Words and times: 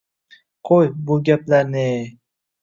Qo`y, 0.69 0.87
bu 1.11 1.19
gaplarni-e 1.29 1.85